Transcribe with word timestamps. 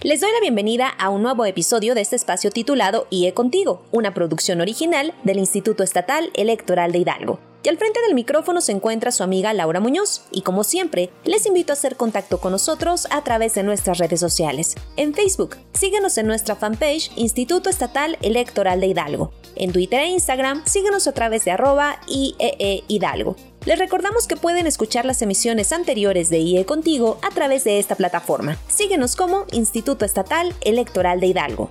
Les 0.00 0.20
doy 0.20 0.30
la 0.32 0.38
bienvenida 0.38 0.86
a 0.86 1.10
un 1.10 1.22
nuevo 1.22 1.44
episodio 1.44 1.96
de 1.96 2.02
este 2.02 2.14
espacio 2.14 2.52
titulado 2.52 3.08
IE 3.10 3.34
Contigo, 3.34 3.82
una 3.90 4.14
producción 4.14 4.60
original 4.60 5.12
del 5.24 5.38
Instituto 5.38 5.82
Estatal 5.82 6.30
Electoral 6.34 6.92
de 6.92 6.98
Hidalgo. 6.98 7.40
Y 7.64 7.68
al 7.68 7.78
frente 7.78 8.00
del 8.02 8.14
micrófono 8.14 8.60
se 8.60 8.70
encuentra 8.70 9.10
su 9.10 9.24
amiga 9.24 9.52
Laura 9.52 9.80
Muñoz, 9.80 10.22
y 10.30 10.42
como 10.42 10.62
siempre, 10.62 11.10
les 11.24 11.46
invito 11.46 11.72
a 11.72 11.74
hacer 11.74 11.96
contacto 11.96 12.38
con 12.38 12.52
nosotros 12.52 13.08
a 13.10 13.24
través 13.24 13.54
de 13.54 13.64
nuestras 13.64 13.98
redes 13.98 14.20
sociales. 14.20 14.76
En 14.96 15.14
Facebook, 15.14 15.56
síguenos 15.72 16.16
en 16.16 16.28
nuestra 16.28 16.54
fanpage 16.54 17.10
Instituto 17.16 17.68
Estatal 17.68 18.18
Electoral 18.22 18.80
de 18.80 18.86
Hidalgo. 18.86 19.32
En 19.56 19.72
Twitter 19.72 19.98
e 20.02 20.10
Instagram, 20.10 20.64
síguenos 20.64 21.08
a 21.08 21.12
través 21.12 21.44
de 21.44 21.50
arroba 21.50 21.98
IEE 22.06 22.84
Hidalgo. 22.86 23.34
Les 23.64 23.78
recordamos 23.78 24.26
que 24.26 24.36
pueden 24.36 24.66
escuchar 24.66 25.04
las 25.04 25.20
emisiones 25.20 25.72
anteriores 25.72 26.30
de 26.30 26.38
IE 26.38 26.64
Contigo 26.64 27.18
a 27.22 27.30
través 27.30 27.64
de 27.64 27.78
esta 27.78 27.96
plataforma. 27.96 28.56
Síguenos 28.68 29.16
como 29.16 29.44
Instituto 29.52 30.04
Estatal 30.04 30.54
Electoral 30.62 31.20
de 31.20 31.26
Hidalgo. 31.26 31.70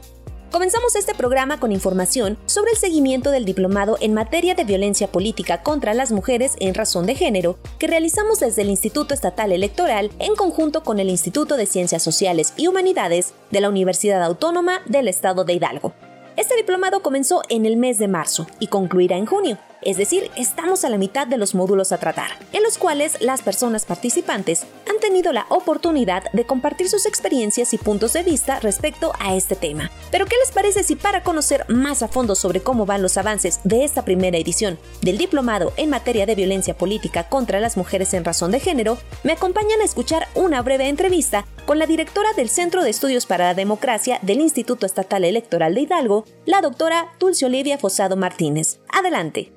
Comenzamos 0.52 0.95
este 0.95 1.13
programa 1.13 1.59
con 1.59 1.73
información 1.73 2.38
sobre 2.45 2.71
el 2.71 2.77
seguimiento 2.77 3.31
del 3.31 3.43
diplomado 3.43 3.97
en 3.99 4.13
materia 4.13 4.55
de 4.55 4.63
violencia 4.63 5.08
política 5.08 5.61
contra 5.61 5.93
las 5.93 6.11
mujeres 6.11 6.55
en 6.59 6.73
razón 6.73 7.05
de 7.05 7.15
género 7.15 7.58
que 7.80 7.88
realizamos 7.88 8.39
desde 8.39 8.61
el 8.61 8.69
Instituto 8.69 9.13
Estatal 9.13 9.52
Electoral 9.52 10.09
en 10.19 10.35
conjunto 10.35 10.83
con 10.83 10.99
el 10.99 11.09
Instituto 11.09 11.58
de 11.58 11.65
Ciencias 11.65 12.02
Sociales 12.02 12.53
y 12.55 12.67
Humanidades 12.67 13.33
de 13.52 13.59
la 13.59 13.69
Universidad 13.69 14.23
Autónoma 14.23 14.81
del 14.85 15.09
Estado 15.09 15.43
de 15.43 15.53
Hidalgo. 15.53 15.93
Este 16.38 16.55
diplomado 16.55 17.02
comenzó 17.02 17.41
en 17.49 17.65
el 17.65 17.75
mes 17.75 17.97
de 17.97 18.08
marzo 18.08 18.47
y 18.59 18.67
concluirá 18.67 19.17
en 19.17 19.25
junio, 19.25 19.58
es 19.81 19.97
decir, 19.97 20.30
estamos 20.36 20.83
a 20.83 20.89
la 20.89 20.97
mitad 20.97 21.28
de 21.28 21.38
los 21.38 21.56
módulos 21.56 21.92
a 21.92 21.97
tratar, 21.97 22.31
en 22.53 22.64
los 22.64 22.78
cuales 22.78 23.22
las 23.22 23.42
personas 23.42 23.86
participantes 23.86 24.66
han 24.89 25.00
tenido 25.00 25.33
la 25.33 25.45
oportunidad 25.50 26.23
de 26.33 26.45
compartir 26.45 26.89
sus 26.89 27.06
experiencias 27.06 27.73
y 27.73 27.78
puntos 27.78 28.14
de 28.14 28.23
vista 28.23 28.59
respecto 28.59 29.14
a 29.20 29.36
este 29.36 29.55
tema. 29.55 29.92
Pero 30.11 30.25
¿qué 30.25 30.36
les 30.39 30.52
parece 30.52 30.83
si 30.83 30.95
para 30.95 31.23
conocer 31.23 31.66
más 31.70 32.03
a 32.03 32.08
fondo 32.08 32.36
sobre 32.36 32.61
cómo 32.61 32.86
van 32.86 33.02
los 33.02 33.17
avances 33.17 33.59
de 33.64 33.83
esta 33.83 34.03
primera 34.03 34.38
edición 34.38 34.80
del 35.02 35.17
diplomado 35.17 35.73
en 35.78 35.89
materia 35.89 36.25
de 36.25 36.36
violencia 36.36 36.78
política 36.78 37.30
contra 37.30 37.59
las 37.59 37.78
mujeres 37.78 38.14
en 38.14 38.25
razón 38.25 38.52
de 38.52 38.59
género, 38.59 38.98
me 39.23 39.33
acompañan 39.33 39.81
a 39.81 39.86
escuchar 39.86 40.28
una 40.36 40.61
breve 40.61 40.88
entrevista 40.88 41.45
con 41.66 41.80
la 41.80 41.86
directora 41.86 42.30
del 42.36 42.50
Centro 42.50 42.83
de 42.83 42.89
Estudios 42.89 43.25
para 43.25 43.45
la 43.45 43.53
Democracia 43.53 44.20
del 44.22 44.42
Instituto 44.42 44.86
Estatal 44.86 45.23
Electoral 45.23 45.75
de 45.75 45.81
Hidalgo, 45.81 46.25
la 46.45 46.61
doctora 46.61 47.14
Dulce 47.20 47.45
Olivia 47.45 47.78
Fosado 47.78 48.16
Martínez. 48.16 48.80
Adelante. 48.89 49.52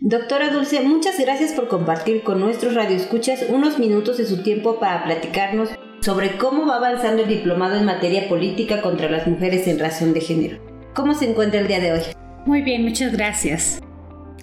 Doctora 0.00 0.50
Dulce, 0.50 0.80
muchas 0.82 1.18
gracias 1.18 1.50
por 1.54 1.66
compartir 1.66 2.22
con 2.22 2.38
nuestros 2.38 2.74
radioescuchas 2.74 3.46
unos 3.48 3.80
minutos 3.80 4.16
de 4.16 4.26
su 4.26 4.44
tiempo 4.44 4.78
para 4.78 5.02
platicarnos 5.02 5.70
sobre 6.02 6.36
cómo 6.36 6.68
va 6.68 6.76
avanzando 6.76 7.22
el 7.22 7.28
diplomado 7.28 7.74
en 7.74 7.84
materia 7.84 8.28
política 8.28 8.80
contra 8.80 9.10
las 9.10 9.26
mujeres 9.26 9.66
en 9.66 9.80
razón 9.80 10.14
de 10.14 10.20
género. 10.20 10.58
¿Cómo 10.94 11.14
se 11.14 11.28
encuentra 11.28 11.58
el 11.58 11.66
día 11.66 11.80
de 11.80 11.94
hoy? 11.94 12.00
Muy 12.46 12.62
bien, 12.62 12.84
muchas 12.84 13.10
gracias. 13.12 13.80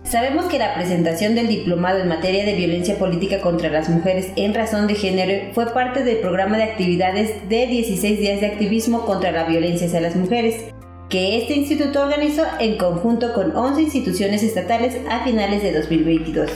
Sabemos 0.03 0.45
que 0.47 0.59
la 0.59 0.75
presentación 0.75 1.35
del 1.35 1.47
diplomado 1.47 1.99
en 1.99 2.09
materia 2.09 2.43
de 2.43 2.55
violencia 2.55 2.99
política 2.99 3.39
contra 3.39 3.69
las 3.69 3.87
mujeres 3.87 4.33
en 4.35 4.53
razón 4.53 4.87
de 4.87 4.95
género 4.95 5.53
fue 5.53 5.73
parte 5.73 6.03
del 6.03 6.17
programa 6.17 6.57
de 6.57 6.63
actividades 6.63 7.47
de 7.47 7.65
16 7.65 8.19
días 8.19 8.41
de 8.41 8.47
activismo 8.47 9.05
contra 9.05 9.31
la 9.31 9.45
violencia 9.45 9.87
hacia 9.87 10.01
las 10.01 10.17
mujeres, 10.17 10.65
que 11.09 11.37
este 11.37 11.53
instituto 11.55 12.01
organizó 12.01 12.43
en 12.59 12.77
conjunto 12.77 13.33
con 13.33 13.55
11 13.55 13.81
instituciones 13.81 14.43
estatales 14.43 14.97
a 15.09 15.23
finales 15.23 15.61
de 15.61 15.73
2022, 15.73 16.49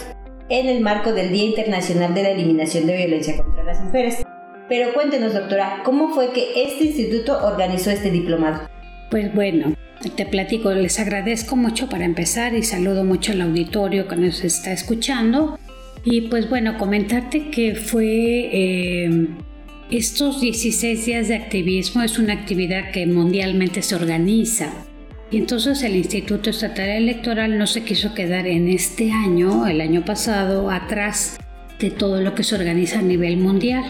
en 0.49 0.67
el 0.67 0.81
marco 0.81 1.13
del 1.13 1.31
Día 1.31 1.45
Internacional 1.45 2.13
de 2.13 2.23
la 2.23 2.29
Eliminación 2.29 2.88
de 2.88 2.97
Violencia 2.97 3.38
contra 3.38 3.63
las 3.63 3.81
Mujeres. 3.81 4.23
Pero 4.67 4.93
cuéntenos, 4.93 5.33
doctora, 5.33 5.81
¿cómo 5.83 6.09
fue 6.13 6.31
que 6.31 6.63
este 6.63 6.85
instituto 6.85 7.39
organizó 7.45 7.91
este 7.91 8.11
diplomado? 8.11 8.67
Pues 9.09 9.33
bueno, 9.33 9.75
te 10.15 10.25
platico, 10.25 10.71
les 10.71 10.99
agradezco 10.99 11.55
mucho 11.55 11.89
para 11.89 12.05
empezar 12.05 12.53
y 12.53 12.63
saludo 12.63 13.03
mucho 13.03 13.31
al 13.31 13.41
auditorio 13.41 14.07
que 14.07 14.15
nos 14.15 14.43
está 14.43 14.71
escuchando. 14.71 15.59
Y 16.03 16.21
pues 16.29 16.49
bueno, 16.49 16.77
comentarte 16.77 17.49
que 17.49 17.75
fue 17.75 18.05
eh, 18.05 19.27
estos 19.91 20.39
16 20.39 21.05
días 21.05 21.27
de 21.29 21.35
activismo 21.35 22.03
es 22.03 22.19
una 22.19 22.33
actividad 22.33 22.91
que 22.91 23.07
mundialmente 23.07 23.81
se 23.81 23.95
organiza. 23.95 24.72
Y 25.31 25.38
entonces 25.38 25.81
el 25.81 25.95
Instituto 25.95 26.51
Estatal 26.51 26.89
Electoral 26.89 27.57
no 27.57 27.66
se 27.66 27.83
quiso 27.83 28.13
quedar 28.13 28.45
en 28.45 28.67
este 28.67 29.11
año, 29.11 29.66
el 29.67 29.81
año 29.81 30.05
pasado, 30.05 30.69
atrás 30.69 31.39
de 31.79 31.89
todo 31.89 32.22
lo 32.22 32.35
que 32.35 32.44
se 32.44 32.55
organiza 32.55 33.00
a 33.00 33.03
nivel 33.03 33.38
mundial. 33.38 33.83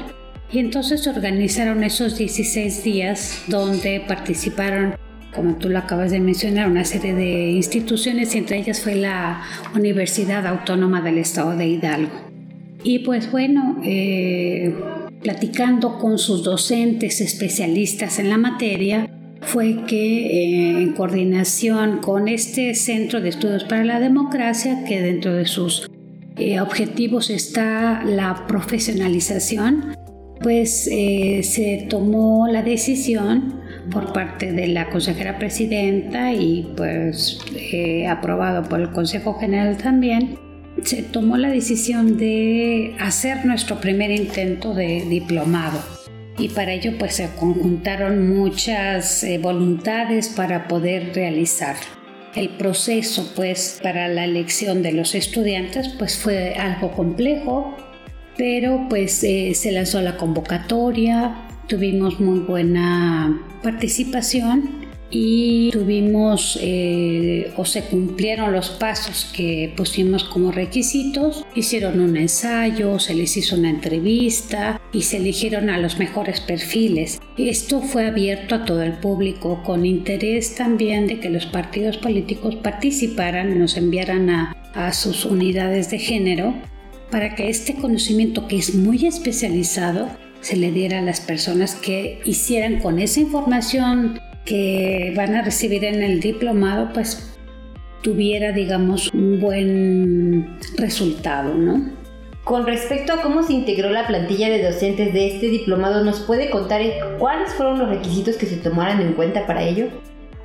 Y 0.52 0.60
entonces 0.60 1.04
se 1.04 1.10
organizaron 1.10 1.84
esos 1.84 2.18
16 2.18 2.84
días 2.84 3.44
donde 3.48 4.02
participaron 4.08 4.96
como 5.34 5.58
tú 5.58 5.70
lo 5.70 5.78
acabas 5.78 6.12
de 6.12 6.20
mencionar, 6.20 6.70
una 6.70 6.86
serie 6.86 7.14
de 7.14 7.52
instituciones 7.52 8.34
y 8.34 8.40
entre 8.40 8.58
ellas 8.58 8.82
fue 8.82 8.96
la 8.96 9.44
Universidad 9.76 10.48
Autónoma 10.48 11.02
del 11.02 11.20
Estado 11.20 11.56
de 11.56 11.68
Hidalgo. 11.68 12.30
Y 12.84 13.00
pues 13.00 13.30
bueno, 13.32 13.80
eh, 13.84 14.74
platicando 15.22 15.98
con 15.98 16.18
sus 16.18 16.44
docentes 16.44 17.22
especialistas 17.22 18.20
en 18.20 18.30
la 18.30 18.38
materia, 18.38 19.10
fue 19.42 19.86
que 19.86 20.28
eh, 20.28 20.82
en 20.82 20.94
coordinación 20.94 22.00
con 22.00 22.28
este 22.28 22.76
Centro 22.76 23.22
de 23.22 23.30
Estudios 23.30 23.64
para 23.64 23.84
la 23.86 24.00
Democracia, 24.00 24.84
que 24.86 25.02
dentro 25.02 25.34
de 25.34 25.46
sus 25.46 25.90
eh, 26.38 26.60
objetivos 26.60 27.30
está 27.30 28.04
la 28.04 28.46
profesionalización, 28.48 29.96
pues 30.42 30.86
se 30.86 31.86
tomó 31.90 32.48
la 32.48 32.64
decisión 32.64 33.60
por 33.90 34.14
parte 34.14 34.52
de 34.52 34.68
la 34.68 34.90
consejera 34.90 35.38
presidenta 35.38 36.34
y 36.34 36.72
pues 36.76 37.40
eh, 37.56 38.08
aprobado 38.08 38.64
por 38.64 38.80
el 38.80 38.92
Consejo 38.92 39.34
General 39.40 39.78
también, 39.78 40.38
se 40.84 41.04
tomó 41.04 41.38
la 41.38 41.50
decisión 41.50 42.18
de 42.18 42.96
hacer 43.00 43.46
nuestro 43.46 43.80
primer 43.80 44.12
intento 44.12 44.74
de 44.74 45.06
diplomado. 45.10 45.80
Y 46.38 46.50
para 46.50 46.74
ello 46.74 46.94
pues 46.98 47.16
se 47.16 47.30
conjuntaron 47.38 48.30
muchas 48.30 49.24
eh, 49.24 49.38
voluntades 49.38 50.30
para 50.30 50.68
poder 50.68 51.14
realizar. 51.14 51.76
El 52.36 52.50
proceso 52.50 53.34
pues 53.36 53.80
para 53.84 54.08
la 54.08 54.24
elección 54.24 54.82
de 54.82 54.94
los 54.94 55.16
estudiantes 55.16 55.90
pues 55.98 56.18
fue 56.18 56.56
algo 56.56 56.92
complejo, 56.92 57.76
pero 58.38 58.88
pues 58.90 59.24
eh, 59.24 59.54
se 59.54 59.72
lanzó 59.72 60.02
la 60.02 60.16
convocatoria, 60.16 61.36
tuvimos 61.68 62.20
muy 62.20 62.40
buena 62.40 63.42
participación 63.62 64.89
y 65.12 65.70
tuvimos 65.72 66.58
eh, 66.62 67.52
o 67.58 67.66
se 67.66 67.84
cumplieron 67.84 68.54
los 68.54 68.70
pasos 68.70 69.32
que 69.36 69.74
pusimos 69.76 70.24
como 70.24 70.52
requisitos. 70.52 71.46
Hicieron 71.56 72.00
un 72.00 72.18
ensayo, 72.18 73.00
se 73.00 73.16
les 73.16 73.36
hizo 73.38 73.56
una 73.56 73.70
entrevista 73.70 74.80
y 74.94 75.04
se 75.04 75.18
eligieron 75.18 75.70
a 75.70 75.78
los 75.78 75.98
mejores 75.98 76.40
perfiles. 76.42 77.22
Esto 77.38 77.82
fue 77.82 78.08
abierto 78.08 78.56
a 78.56 78.66
todo 78.66 78.84
el 78.84 78.94
público 78.94 79.64
con 79.64 79.86
interés 79.86 80.56
también 80.56 81.08
de 81.08 81.20
que 81.20 81.30
los 81.30 81.46
partidos 81.46 81.98
políticos 81.98 82.56
participaran, 82.56 83.58
nos 83.58 83.78
enviaran 83.78 84.30
a, 84.30 84.56
a 84.74 84.94
sus 84.94 85.26
unidades 85.26 85.90
de 85.90 86.00
género 86.00 86.54
para 87.12 87.34
que 87.34 87.50
este 87.50 87.74
conocimiento 87.74 88.48
que 88.48 88.58
es 88.58 88.76
muy 88.76 89.08
especializado 89.08 90.10
se 90.42 90.56
le 90.56 90.72
diera 90.72 91.00
a 91.00 91.02
las 91.02 91.20
personas 91.22 91.76
que 91.76 92.22
hicieran 92.24 92.80
con 92.80 93.00
esa 93.00 93.20
información 93.20 94.20
que 94.50 95.14
van 95.16 95.36
a 95.36 95.44
recibir 95.44 95.86
en 95.86 96.02
el 96.02 96.20
diplomado, 96.20 96.92
pues 96.92 97.38
tuviera, 98.02 98.52
digamos, 98.52 99.14
un 99.14 99.40
buen 99.40 100.58
resultado, 100.76 101.54
¿no? 101.54 101.92
Con 102.44 102.66
respecto 102.66 103.14
a 103.14 103.22
cómo 103.22 103.44
se 103.44 103.54
integró 103.54 103.92
la 103.92 104.08
plantilla 104.08 104.50
de 104.50 104.64
docentes 104.64 105.14
de 105.14 105.36
este 105.36 105.50
diplomado, 105.50 106.04
¿nos 106.04 106.22
puede 106.22 106.50
contar 106.50 106.82
cuáles 107.20 107.54
fueron 107.54 107.78
los 107.78 107.90
requisitos 107.90 108.38
que 108.38 108.48
se 108.48 108.58
tomaron 108.58 109.02
en 109.02 109.14
cuenta 109.14 109.46
para 109.46 109.64
ello? 109.64 109.90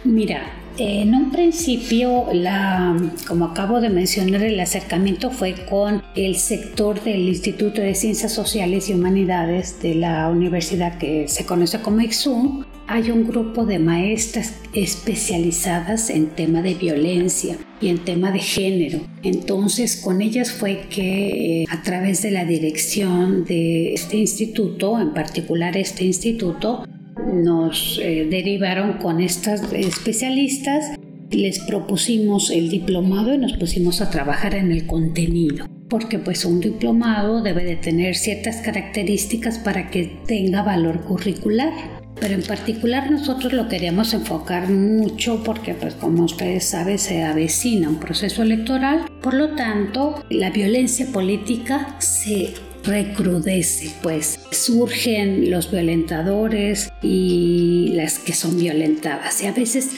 Mira, 0.04 0.42
en 0.76 1.14
un 1.14 1.30
principio, 1.30 2.26
la, 2.32 2.94
como 3.26 3.46
acabo 3.46 3.80
de 3.80 3.88
mencionar, 3.88 4.42
el 4.42 4.60
acercamiento 4.60 5.30
fue 5.30 5.54
con 5.70 6.02
el 6.14 6.36
sector 6.36 7.02
del 7.02 7.20
Instituto 7.28 7.80
de 7.80 7.94
Ciencias 7.94 8.32
Sociales 8.32 8.90
y 8.90 8.92
Humanidades 8.92 9.80
de 9.80 9.94
la 9.94 10.28
universidad 10.28 10.98
que 10.98 11.26
se 11.28 11.46
conoce 11.46 11.80
como 11.80 12.00
IXU. 12.00 12.66
Hay 12.86 13.10
un 13.10 13.26
grupo 13.26 13.64
de 13.64 13.78
maestras 13.78 14.54
especializadas 14.74 16.10
en 16.10 16.26
tema 16.26 16.60
de 16.60 16.74
violencia 16.74 17.56
y 17.80 17.88
en 17.88 17.98
tema 17.98 18.30
de 18.30 18.40
género. 18.40 19.00
Entonces, 19.22 19.96
con 19.96 20.20
ellas 20.20 20.52
fue 20.52 20.82
que 20.90 21.62
eh, 21.62 21.66
a 21.70 21.82
través 21.82 22.22
de 22.22 22.30
la 22.30 22.44
dirección 22.44 23.46
de 23.46 23.94
este 23.94 24.18
instituto, 24.18 25.00
en 25.00 25.14
particular 25.14 25.78
este 25.78 26.04
instituto, 26.04 26.84
nos 27.32 27.98
eh, 28.02 28.26
derivaron 28.30 28.98
con 28.98 29.22
estas 29.22 29.72
especialistas, 29.72 30.98
les 31.30 31.60
propusimos 31.60 32.50
el 32.50 32.68
diplomado 32.68 33.34
y 33.34 33.38
nos 33.38 33.54
pusimos 33.54 34.02
a 34.02 34.10
trabajar 34.10 34.54
en 34.54 34.70
el 34.70 34.86
contenido, 34.86 35.66
porque 35.88 36.18
pues 36.18 36.44
un 36.44 36.60
diplomado 36.60 37.42
debe 37.42 37.64
de 37.64 37.76
tener 37.76 38.14
ciertas 38.14 38.56
características 38.56 39.58
para 39.58 39.90
que 39.90 40.18
tenga 40.26 40.62
valor 40.62 41.00
curricular. 41.04 41.72
Pero 42.20 42.34
en 42.34 42.42
particular 42.42 43.10
nosotros 43.10 43.52
lo 43.52 43.68
queríamos 43.68 44.14
enfocar 44.14 44.70
mucho 44.70 45.42
porque 45.44 45.74
pues 45.74 45.94
como 45.94 46.24
ustedes 46.24 46.64
saben 46.64 46.98
se 46.98 47.22
avecina 47.24 47.88
un 47.88 47.98
proceso 47.98 48.42
electoral, 48.42 49.06
por 49.20 49.34
lo 49.34 49.50
tanto 49.50 50.24
la 50.30 50.50
violencia 50.50 51.06
política 51.12 51.96
se 51.98 52.54
recrudece, 52.84 53.90
pues 54.02 54.40
surgen 54.50 55.50
los 55.50 55.70
violentadores 55.70 56.90
y 57.02 57.92
las 57.94 58.18
que 58.18 58.34
son 58.34 58.58
violentadas. 58.58 59.42
Y 59.42 59.46
a 59.46 59.52
veces 59.52 59.90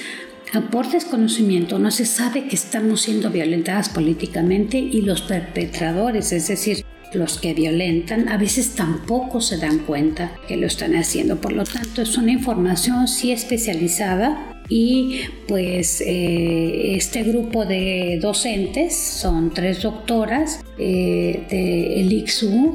por 0.71 0.89
desconocimiento 0.89 1.79
no 1.79 1.91
se 1.91 2.07
sabe 2.07 2.47
que 2.47 2.57
estamos 2.57 3.03
siendo 3.03 3.31
violentadas 3.31 3.89
políticamente 3.89 4.79
y 4.79 5.03
los 5.03 5.23
perpetradores, 5.23 6.33
es 6.33 6.49
decir, 6.49 6.85
los 7.13 7.39
que 7.39 7.55
violentan 7.55 8.29
a 8.29 8.37
veces 8.37 8.75
tampoco 8.75 9.41
se 9.41 9.59
dan 9.59 9.81
cuenta 9.81 10.33
que 10.49 10.57
lo 10.57 10.67
están 10.67 10.95
haciendo. 10.95 11.41
Por 11.41 11.53
lo 11.53 11.65
tanto, 11.65 12.03
es 12.03 12.17
una 12.19 12.33
información 12.33 13.09
sí 13.09 13.33
especializada 13.33 14.53
y 14.69 15.21
pues 15.47 16.01
eh, 16.01 16.97
este 16.97 17.23
grupo 17.23 17.65
de 17.65 18.19
docentes 18.21 18.97
son 18.97 19.55
tres 19.55 19.83
doctoras 19.83 20.65
eh, 20.79 21.45
de 21.49 22.01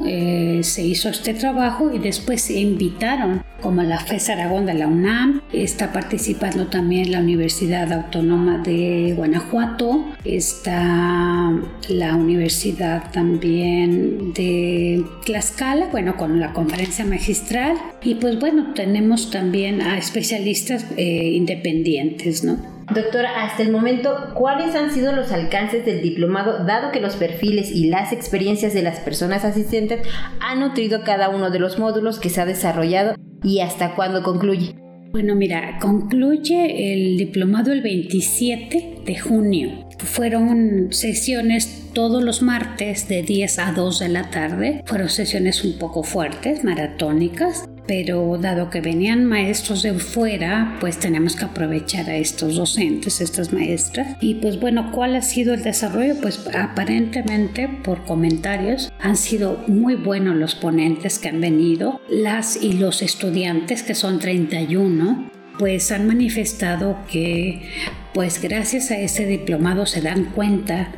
eh, 0.06 0.62
se 0.62 0.82
hizo 0.82 1.08
este 1.10 1.34
trabajo 1.34 1.92
y 1.92 1.98
después 1.98 2.42
se 2.42 2.58
invitaron 2.60 3.42
como 3.62 3.82
la 3.82 4.00
FES 4.00 4.30
Aragón 4.30 4.66
de 4.66 4.74
la 4.74 4.86
UNAM, 4.86 5.40
está 5.52 5.92
participando 5.92 6.66
también 6.66 7.12
la 7.12 7.20
Universidad 7.20 7.92
Autónoma 7.92 8.58
de 8.58 9.14
Guanajuato, 9.16 10.04
está 10.24 11.52
la 11.88 12.14
Universidad 12.16 13.10
también 13.12 14.32
de 14.34 15.04
Tlaxcala, 15.24 15.86
bueno, 15.86 16.16
con 16.16 16.40
la 16.40 16.52
conferencia 16.52 17.04
magistral 17.04 17.76
y 18.02 18.16
pues 18.16 18.38
bueno, 18.38 18.74
tenemos 18.74 19.30
también 19.30 19.80
a 19.80 19.96
especialistas 19.98 20.86
independientes 20.96 22.42
¿no? 22.44 22.58
Doctora, 22.92 23.44
hasta 23.44 23.62
el 23.62 23.70
momento, 23.70 24.32
¿cuáles 24.34 24.74
han 24.74 24.92
sido 24.92 25.12
los 25.12 25.30
alcances 25.30 25.86
del 25.86 26.02
diplomado, 26.02 26.64
dado 26.64 26.90
que 26.90 27.00
los 27.00 27.16
perfiles 27.16 27.70
y 27.70 27.88
las 27.88 28.12
experiencias 28.12 28.74
de 28.74 28.82
las 28.82 28.98
personas 29.00 29.44
asistentes 29.44 30.06
han 30.40 30.60
nutrido 30.60 31.02
cada 31.04 31.28
uno 31.28 31.50
de 31.50 31.60
los 31.60 31.78
módulos 31.78 32.18
que 32.18 32.28
se 32.28 32.40
ha 32.40 32.44
desarrollado 32.44 33.14
y 33.42 33.60
hasta 33.60 33.94
cuándo 33.94 34.22
concluye? 34.22 34.74
Bueno, 35.12 35.34
mira, 35.34 35.78
concluye 35.78 36.94
el 36.94 37.18
diplomado 37.18 37.70
el 37.70 37.82
27 37.82 39.02
de 39.04 39.18
junio. 39.18 39.86
Fueron 39.98 40.88
sesiones 40.90 41.90
todos 41.92 42.24
los 42.24 42.40
martes 42.40 43.08
de 43.08 43.22
10 43.22 43.58
a 43.58 43.72
2 43.72 43.98
de 43.98 44.08
la 44.08 44.30
tarde. 44.30 44.82
Fueron 44.86 45.10
sesiones 45.10 45.64
un 45.64 45.78
poco 45.78 46.02
fuertes, 46.02 46.64
maratónicas 46.64 47.68
pero 47.86 48.38
dado 48.38 48.70
que 48.70 48.80
venían 48.80 49.24
maestros 49.24 49.82
de 49.82 49.94
fuera, 49.94 50.76
pues 50.80 50.98
tenemos 50.98 51.36
que 51.36 51.44
aprovechar 51.44 52.08
a 52.08 52.16
estos 52.16 52.56
docentes, 52.56 53.20
estas 53.20 53.52
maestras. 53.52 54.16
Y 54.20 54.34
pues 54.36 54.60
bueno, 54.60 54.90
¿cuál 54.92 55.16
ha 55.16 55.22
sido 55.22 55.54
el 55.54 55.62
desarrollo? 55.62 56.14
Pues 56.20 56.46
aparentemente 56.54 57.68
por 57.68 58.04
comentarios 58.04 58.92
han 59.00 59.16
sido 59.16 59.62
muy 59.66 59.94
buenos 59.94 60.36
los 60.36 60.54
ponentes 60.54 61.18
que 61.18 61.28
han 61.28 61.40
venido, 61.40 62.00
las 62.08 62.62
y 62.62 62.74
los 62.74 63.02
estudiantes 63.02 63.82
que 63.82 63.94
son 63.94 64.18
31 64.18 65.30
pues 65.58 65.92
han 65.92 66.06
manifestado 66.06 66.96
que 67.10 67.62
pues 68.14 68.40
gracias 68.40 68.90
a 68.90 68.98
ese 68.98 69.26
diplomado 69.26 69.86
se 69.86 70.00
dan 70.00 70.24
cuenta 70.24 70.92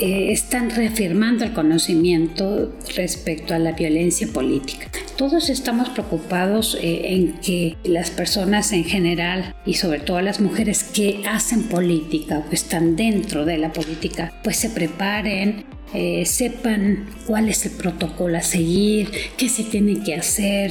eh, 0.00 0.32
están 0.32 0.70
reafirmando 0.70 1.44
el 1.44 1.52
conocimiento 1.52 2.72
respecto 2.96 3.54
a 3.54 3.58
la 3.58 3.72
violencia 3.72 4.26
política. 4.28 4.88
Todos 5.16 5.50
estamos 5.50 5.90
preocupados 5.90 6.78
eh, 6.80 7.12
en 7.12 7.34
que 7.40 7.76
las 7.84 8.10
personas 8.10 8.72
en 8.72 8.84
general 8.84 9.54
y 9.66 9.74
sobre 9.74 10.00
todo 10.00 10.22
las 10.22 10.40
mujeres 10.40 10.84
que 10.84 11.22
hacen 11.28 11.64
política 11.64 12.38
o 12.38 12.52
están 12.52 12.96
dentro 12.96 13.44
de 13.44 13.58
la 13.58 13.72
política, 13.72 14.32
pues 14.42 14.56
se 14.56 14.70
preparen 14.70 15.66
eh, 15.92 16.24
sepan 16.24 17.06
cuál 17.26 17.48
es 17.48 17.66
el 17.66 17.72
protocolo 17.72 18.38
a 18.38 18.42
seguir, 18.42 19.10
qué 19.36 19.48
se 19.48 19.64
tiene 19.64 20.02
que 20.04 20.14
hacer, 20.14 20.70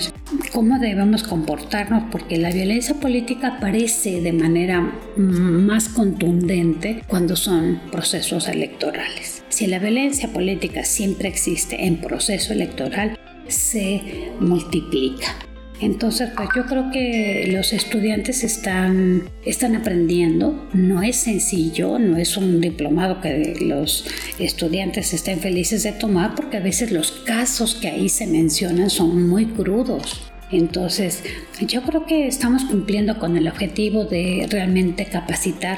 cómo 0.52 0.80
debemos 0.80 1.24
comportarnos, 1.24 2.04
porque 2.12 2.38
la 2.38 2.52
violencia 2.52 2.96
política 2.96 3.58
aparece 3.58 4.22
de 4.22 4.34
manera 4.34 4.94
más 5.18 5.90
contundente 5.90 7.04
cuando 7.08 7.36
son 7.36 7.82
procesos 7.92 8.48
electorales. 8.48 9.44
Si 9.50 9.68
la 9.68 9.80
violencia 9.80 10.30
política 10.30 10.86
siempre 10.86 11.28
existe 11.28 11.86
en 11.86 11.98
proceso 11.98 12.54
electoral, 12.54 13.18
se 13.48 14.32
multiplica. 14.40 15.49
Entonces, 15.82 16.30
pues 16.36 16.50
yo 16.56 16.66
creo 16.66 16.92
que 16.92 17.50
los 17.54 17.72
estudiantes 17.72 18.44
están, 18.44 19.30
están 19.46 19.76
aprendiendo. 19.76 20.68
No 20.74 21.02
es 21.02 21.16
sencillo, 21.16 22.00
no 22.00 22.18
es 22.18 22.36
un 22.36 22.60
diplomado 22.60 23.22
que 23.22 23.56
los 23.62 24.06
estudiantes 24.40 25.14
estén 25.14 25.40
felices 25.40 25.84
de 25.84 25.94
tomar, 25.94 26.36
porque 26.36 26.58
a 26.58 26.62
veces 26.62 26.92
los 26.92 27.12
casos 27.12 27.76
que 27.76 27.88
ahí 27.88 28.10
se 28.10 28.28
mencionan 28.28 28.90
son 28.90 29.30
muy 29.30 29.46
crudos. 29.46 30.22
Entonces, 30.52 31.24
yo 31.62 31.84
creo 31.84 32.06
que 32.06 32.28
estamos 32.28 32.66
cumpliendo 32.66 33.18
con 33.20 33.38
el 33.38 33.48
objetivo 33.48 34.04
de 34.04 34.48
realmente 34.50 35.06
capacitar 35.06 35.78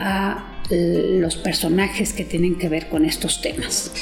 a 0.00 0.52
los 0.70 1.36
personajes 1.36 2.12
que 2.12 2.24
tienen 2.24 2.56
que 2.56 2.68
ver 2.68 2.88
con 2.88 3.04
estos 3.04 3.40
temas. 3.40 3.92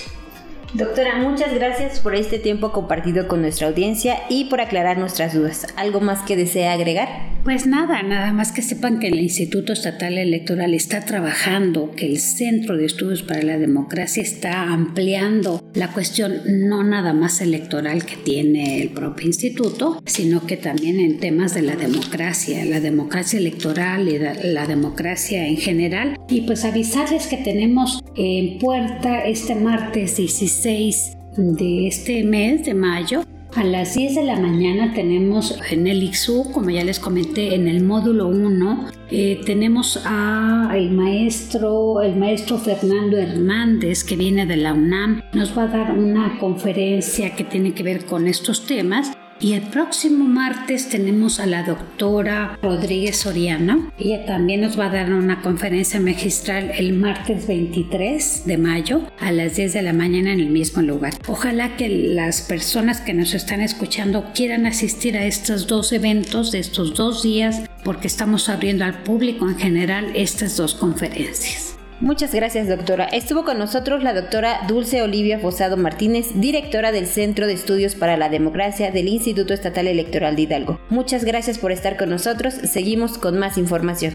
Doctora, 0.74 1.18
muchas 1.18 1.54
gracias 1.54 2.00
por 2.00 2.16
este 2.16 2.40
tiempo 2.40 2.72
compartido 2.72 3.28
con 3.28 3.42
nuestra 3.42 3.68
audiencia 3.68 4.16
y 4.28 4.46
por 4.46 4.60
aclarar 4.60 4.98
nuestras 4.98 5.32
dudas. 5.32 5.68
¿Algo 5.76 6.00
más 6.00 6.22
que 6.22 6.34
desea 6.34 6.72
agregar? 6.72 7.32
Pues 7.44 7.66
nada, 7.66 8.02
nada 8.02 8.32
más 8.32 8.50
que 8.50 8.62
sepan 8.62 8.98
que 8.98 9.08
el 9.08 9.20
Instituto 9.20 9.72
Estatal 9.74 10.18
Electoral 10.18 10.74
está 10.74 11.04
trabajando, 11.04 11.92
que 11.92 12.06
el 12.06 12.18
Centro 12.18 12.76
de 12.76 12.86
Estudios 12.86 13.22
para 13.22 13.42
la 13.42 13.58
Democracia 13.58 14.22
está 14.22 14.62
ampliando 14.62 15.62
la 15.74 15.92
cuestión 15.92 16.40
no 16.46 16.82
nada 16.82 17.12
más 17.12 17.40
electoral 17.40 18.04
que 18.04 18.16
tiene 18.16 18.80
el 18.80 18.88
propio 18.90 19.26
instituto, 19.26 20.02
sino 20.06 20.46
que 20.46 20.56
también 20.56 20.98
en 20.98 21.20
temas 21.20 21.54
de 21.54 21.62
la 21.62 21.76
democracia, 21.76 22.64
la 22.64 22.80
democracia 22.80 23.38
electoral 23.38 24.08
y 24.08 24.18
la 24.18 24.66
democracia 24.66 25.46
en 25.46 25.58
general. 25.58 26.16
Y 26.28 26.40
pues 26.42 26.64
avisarles 26.64 27.26
que 27.26 27.36
tenemos 27.36 28.02
en 28.16 28.58
puerta 28.58 29.20
este 29.24 29.54
martes 29.54 30.16
16 30.16 30.63
de 30.64 31.86
este 31.86 32.24
mes 32.24 32.64
de 32.64 32.72
mayo. 32.72 33.22
A 33.54 33.62
las 33.62 33.94
10 33.94 34.14
de 34.14 34.24
la 34.24 34.40
mañana 34.40 34.94
tenemos 34.94 35.58
en 35.70 35.86
el 35.86 36.02
IXU, 36.02 36.50
como 36.52 36.70
ya 36.70 36.82
les 36.82 36.98
comenté, 36.98 37.54
en 37.54 37.68
el 37.68 37.84
módulo 37.84 38.28
1, 38.28 38.86
eh, 39.10 39.40
tenemos 39.44 40.00
a 40.04 40.74
maestro, 40.90 42.02
el 42.02 42.16
maestro 42.16 42.58
Fernando 42.58 43.18
Hernández, 43.18 44.02
que 44.04 44.16
viene 44.16 44.46
de 44.46 44.56
la 44.56 44.72
UNAM. 44.72 45.22
Nos 45.34 45.56
va 45.56 45.64
a 45.64 45.66
dar 45.68 45.98
una 45.98 46.38
conferencia 46.38 47.36
que 47.36 47.44
tiene 47.44 47.74
que 47.74 47.82
ver 47.82 48.06
con 48.06 48.26
estos 48.26 48.66
temas 48.66 49.12
y 49.40 49.52
el 49.52 49.62
próximo 49.62 50.24
martes 50.24 50.88
tenemos 50.88 51.40
a 51.40 51.46
la 51.46 51.62
doctora 51.62 52.58
Rodríguez 52.62 53.16
Soriano. 53.18 53.92
Ella 53.98 54.24
también 54.24 54.60
nos 54.60 54.78
va 54.78 54.86
a 54.86 54.90
dar 54.90 55.12
una 55.12 55.42
conferencia 55.42 56.00
magistral 56.00 56.70
el 56.76 56.92
martes 56.92 57.46
23 57.46 58.46
de 58.46 58.58
mayo 58.58 59.02
a 59.20 59.32
las 59.32 59.56
10 59.56 59.72
de 59.72 59.82
la 59.82 59.92
mañana 59.92 60.32
en 60.32 60.40
el 60.40 60.50
mismo 60.50 60.82
lugar. 60.82 61.14
Ojalá 61.26 61.76
que 61.76 61.88
las 61.88 62.42
personas 62.42 63.00
que 63.00 63.14
nos 63.14 63.34
están 63.34 63.60
escuchando 63.60 64.32
quieran 64.34 64.66
asistir 64.66 65.16
a 65.16 65.26
estos 65.26 65.66
dos 65.66 65.92
eventos 65.92 66.52
de 66.52 66.60
estos 66.60 66.94
dos 66.94 67.22
días 67.22 67.62
porque 67.84 68.06
estamos 68.06 68.48
abriendo 68.48 68.84
al 68.84 69.02
público 69.02 69.48
en 69.48 69.58
general 69.58 70.12
estas 70.14 70.56
dos 70.56 70.74
conferencias. 70.74 71.76
Muchas 72.04 72.34
gracias, 72.34 72.68
doctora. 72.68 73.06
Estuvo 73.06 73.44
con 73.44 73.58
nosotros 73.58 74.02
la 74.02 74.12
doctora 74.12 74.60
Dulce 74.68 75.00
Olivia 75.00 75.38
Fosado 75.38 75.78
Martínez, 75.78 76.32
directora 76.34 76.92
del 76.92 77.06
Centro 77.06 77.46
de 77.46 77.54
Estudios 77.54 77.94
para 77.94 78.18
la 78.18 78.28
Democracia 78.28 78.90
del 78.90 79.08
Instituto 79.08 79.54
Estatal 79.54 79.86
Electoral 79.86 80.36
de 80.36 80.42
Hidalgo. 80.42 80.78
Muchas 80.90 81.24
gracias 81.24 81.56
por 81.56 81.72
estar 81.72 81.96
con 81.96 82.10
nosotros. 82.10 82.52
Seguimos 82.52 83.16
con 83.16 83.38
más 83.38 83.56
información. 83.56 84.14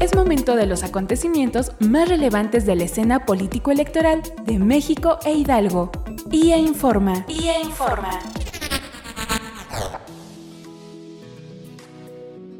Es 0.00 0.16
momento 0.16 0.56
de 0.56 0.66
los 0.66 0.82
acontecimientos 0.82 1.70
más 1.78 2.08
relevantes 2.08 2.66
de 2.66 2.74
la 2.74 2.82
escena 2.82 3.24
político-electoral 3.24 4.20
de 4.44 4.58
México 4.58 5.20
e 5.24 5.32
Hidalgo. 5.32 5.92
IA 6.32 6.58
Informa. 6.58 7.24
IA 7.28 7.60
Informa. 7.60 8.18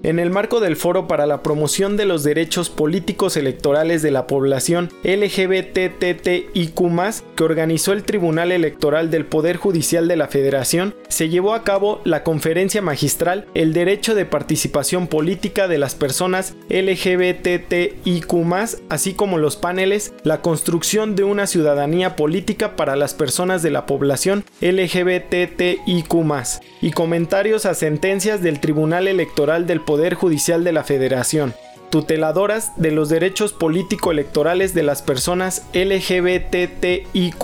En 0.07 0.19
el 0.21 0.31
marco 0.31 0.61
del 0.61 0.77
Foro 0.77 1.09
para 1.09 1.27
la 1.27 1.43
Promoción 1.43 1.97
de 1.97 2.05
los 2.05 2.23
Derechos 2.23 2.71
Políticos 2.71 3.37
Electorales 3.37 4.03
de 4.03 4.13
la 4.13 4.29
Población 4.29 4.89
LGBTTIQ, 5.03 6.81
que 7.35 7.43
organizó 7.43 7.93
el 7.93 8.05
Tribunal 8.05 8.53
Electoral 8.53 9.11
del 9.11 9.27
Poder 9.27 9.57
Judicial 9.57 10.07
de 10.07 10.15
la 10.15 10.29
Federación, 10.29 10.95
se 11.09 11.29
llevó 11.29 11.55
a 11.55 11.65
cabo 11.65 12.03
la 12.05 12.23
conferencia 12.23 12.81
magistral 12.83 13.47
El 13.55 13.73
derecho 13.73 14.15
de 14.15 14.27
participación 14.27 15.09
política 15.09 15.67
de 15.67 15.79
las 15.79 15.97
personas 15.97 16.55
LGBTIQ, 16.71 18.33
así 18.89 19.13
como 19.13 19.39
los 19.39 19.57
paneles 19.57 20.15
La 20.23 20.41
construcción 20.41 21.17
de 21.17 21.25
una 21.25 21.49
ciudadanía 21.49 22.15
política 22.15 22.77
para 22.77 22.95
las 22.95 23.13
personas 23.15 23.61
de 23.65 23.73
la 23.73 23.87
población 23.87 24.45
LGBTIQ, 24.61 26.15
y 26.81 26.93
comentarios 26.93 27.67
a 27.67 27.75
sentencias 27.75 28.41
del 28.41 28.61
Tribunal 28.61 29.09
Electoral 29.09 29.67
del 29.67 29.81
Poder 29.81 29.96
Poder 29.97 30.13
Judicial 30.13 30.63
de 30.63 30.73
la 30.73 30.85
Federación, 30.85 31.55
tuteladoras 31.89 32.73
de 32.77 32.91
los 32.91 33.09
derechos 33.09 33.55
político-electorales 33.55 34.75
de 34.75 34.83
las 34.83 35.01
personas 35.01 35.63
LGBTIQ. 35.73 37.43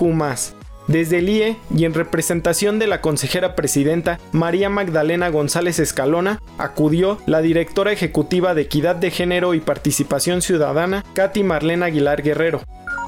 Desde 0.87 1.17
el 1.17 1.29
IE 1.29 1.57
y 1.75 1.85
en 1.85 1.95
representación 1.95 2.77
de 2.77 2.85
la 2.85 3.01
consejera 3.01 3.55
presidenta 3.55 4.19
María 4.33 4.69
Magdalena 4.69 5.29
González 5.29 5.79
Escalona, 5.79 6.39
acudió 6.59 7.17
la 7.25 7.41
directora 7.41 7.91
ejecutiva 7.91 8.53
de 8.53 8.61
Equidad 8.61 8.97
de 8.97 9.09
Género 9.09 9.55
y 9.55 9.59
Participación 9.59 10.43
Ciudadana, 10.43 11.03
Katy 11.15 11.41
Marlena 11.41 11.87
Aguilar 11.87 12.21
Guerrero, 12.21 12.61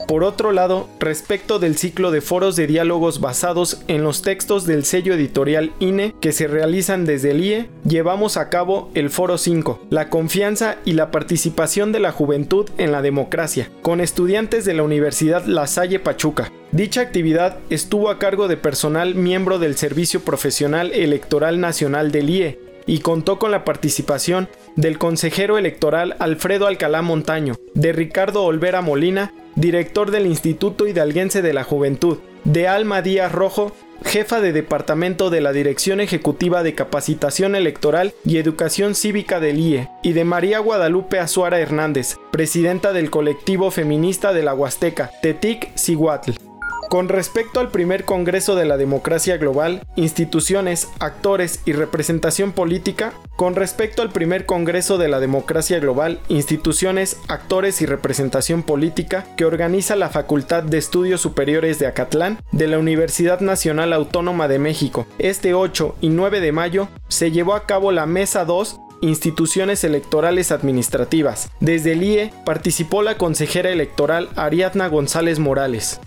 por 0.08 0.24
otro 0.24 0.52
lado, 0.52 0.88
respecto 1.00 1.60
del 1.60 1.78
ciclo 1.78 2.12
de 2.12 2.22
foros 2.22 2.56
de 2.56 2.68
diálogos 2.68 3.20
basados 3.20 3.82
en 3.88 4.04
los 4.04 4.22
textos 4.22 4.66
del 4.66 4.86
sello 4.86 5.14
editorial 5.14 5.72
INE 5.80 6.16
que 6.22 6.32
se 6.32 6.48
realizan 6.48 7.06
desde 7.06 7.32
el 7.32 7.44
IE, 7.44 7.70
llevamos 7.88 8.38
a 8.38 8.50
cabo 8.50 8.90
el 8.94 9.10
Foro 9.10 9.38
5, 9.38 9.88
la 9.90 10.10
confianza 10.10 10.78
y 10.86 10.94
la 10.94 11.12
participación 11.12 11.92
de 11.92 12.00
la 12.00 12.12
juventud 12.12 12.70
en 12.78 12.92
la 12.92 13.02
democracia, 13.02 13.70
con 13.82 14.02
estudiantes 14.02 14.66
de 14.66 14.74
la 14.74 14.84
Universidad 14.84 15.46
La 15.46 15.68
Salle 15.68 16.00
Pachuca. 16.00 16.52
Dicha 16.72 17.02
actividad 17.02 17.58
estuvo 17.70 18.10
a 18.10 18.20
cargo 18.20 18.48
de 18.48 18.58
personal 18.58 19.16
miembro 19.16 19.60
del 19.60 19.76
Servicio 19.76 20.22
Profesional 20.22 20.92
Electoral 20.92 21.60
Nacional 21.60 22.12
del 22.12 22.30
IE, 22.30 22.60
y 22.88 23.00
contó 23.00 23.40
con 23.40 23.52
la 23.52 23.64
participación 23.64 24.48
del 24.76 24.98
consejero 24.98 25.58
electoral 25.58 26.16
Alfredo 26.20 26.68
Alcalá 26.68 27.02
Montaño, 27.02 27.56
de 27.74 27.94
Ricardo 27.94 28.44
Olvera 28.44 28.82
Molina 28.82 29.34
director 29.56 30.12
del 30.12 30.26
Instituto 30.26 30.88
Hidalguense 30.88 31.42
de 31.42 31.54
la 31.54 31.64
Juventud, 31.64 32.20
de 32.44 32.68
Alma 32.68 33.02
Díaz 33.02 33.32
Rojo, 33.32 33.72
jefa 34.04 34.42
de 34.42 34.54
departamento 34.54 35.30
de 35.30 35.42
la 35.42 35.52
Dirección 35.52 36.00
Ejecutiva 36.00 36.64
de 36.64 36.76
Capacitación 36.76 37.56
Electoral 37.56 38.14
y 38.26 38.38
Educación 38.38 38.94
Cívica 38.96 39.40
del 39.40 39.60
IE, 39.60 39.90
y 40.04 40.14
de 40.14 40.26
María 40.26 40.60
Guadalupe 40.60 41.20
Azuara 41.20 41.60
Hernández, 41.60 42.18
presidenta 42.32 42.94
del 42.94 43.10
colectivo 43.10 43.72
feminista 43.72 44.34
de 44.34 44.44
la 44.44 44.54
Huasteca, 44.54 45.12
Tetic 45.22 45.74
Cihuatl. 45.76 46.45
Con 46.90 47.10
respecto 47.10 47.60
al 47.60 47.72
primer 47.72 48.06
Congreso 48.06 48.56
de 48.56 48.66
la 48.66 48.78
Democracia 48.78 49.38
Global, 49.38 49.82
instituciones, 49.96 50.88
actores 51.00 51.62
y 51.66 51.74
representación 51.74 52.52
política, 52.52 53.14
con 53.36 53.56
respecto 53.56 54.02
al 54.02 54.12
primer 54.12 54.46
Congreso 54.46 54.98
de 54.98 55.10
la 55.10 55.20
Democracia 55.20 55.80
Global, 55.80 56.20
instituciones, 56.30 57.18
actores 57.28 57.82
y 57.82 57.86
representación 57.86 58.64
política 58.64 59.26
que 59.36 59.46
organiza 59.46 59.96
la 59.96 60.10
Facultad 60.10 60.64
de 60.64 60.78
Estudios 60.78 61.22
Superiores 61.22 61.80
de 61.80 61.88
Acatlán 61.88 62.40
de 62.52 62.68
la 62.68 62.78
Universidad 62.78 63.40
Nacional 63.40 63.92
Autónoma 63.92 64.48
de 64.48 64.60
México, 64.60 65.08
este 65.18 65.54
8 65.54 65.96
y 66.02 66.10
9 66.10 66.40
de 66.40 66.52
mayo 66.52 66.88
se 67.08 67.32
llevó 67.32 67.56
a 67.56 67.66
cabo 67.66 67.92
la 67.92 68.06
Mesa 68.06 68.46
2 68.46 68.80
instituciones 69.02 69.84
electorales 69.84 70.52
administrativas. 70.52 71.50
Desde 71.60 71.94
el 71.94 72.04
IE 72.04 72.34
participó 72.46 73.02
la 73.02 73.18
consejera 73.18 73.70
electoral 73.70 74.30
Ariadna 74.36 74.88
González 74.88 75.40
Morales. 75.40 76.00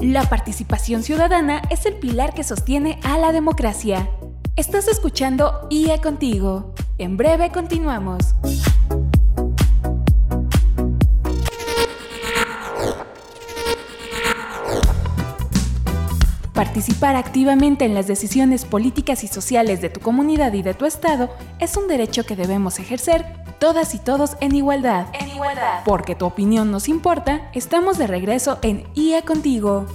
La 0.00 0.28
participación 0.28 1.02
ciudadana 1.02 1.62
es 1.70 1.86
el 1.86 1.94
pilar 1.94 2.34
que 2.34 2.44
sostiene 2.44 3.00
a 3.02 3.16
la 3.16 3.32
democracia. 3.32 4.10
Estás 4.54 4.88
escuchando 4.88 5.66
IE 5.70 5.98
Contigo. 6.02 6.74
En 6.98 7.16
breve 7.16 7.50
continuamos. 7.50 8.34
Participar 16.52 17.16
activamente 17.16 17.86
en 17.86 17.94
las 17.94 18.06
decisiones 18.06 18.66
políticas 18.66 19.24
y 19.24 19.28
sociales 19.28 19.80
de 19.80 19.88
tu 19.88 20.00
comunidad 20.00 20.52
y 20.52 20.60
de 20.60 20.74
tu 20.74 20.84
estado 20.84 21.30
es 21.58 21.74
un 21.78 21.88
derecho 21.88 22.24
que 22.24 22.36
debemos 22.36 22.78
ejercer 22.78 23.45
todas 23.58 23.94
y 23.94 23.98
todos 23.98 24.36
en 24.40 24.54
igualdad. 24.54 25.06
En 25.12 25.28
igualdad. 25.28 25.82
Porque 25.84 26.14
tu 26.14 26.26
opinión 26.26 26.70
nos 26.70 26.88
importa, 26.88 27.50
estamos 27.54 27.98
de 27.98 28.06
regreso 28.06 28.58
en 28.62 28.86
IA 28.94 29.22
Contigo. 29.22 29.86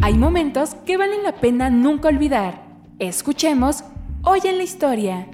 Hay 0.04 0.14
momentos 0.14 0.74
que 0.84 0.96
valen 0.96 1.22
la 1.22 1.36
pena 1.36 1.70
nunca 1.70 2.08
olvidar. 2.08 2.60
Escuchemos 2.98 3.84
Hoy 4.24 4.40
en 4.42 4.58
la 4.58 4.64
Historia. 4.64 5.28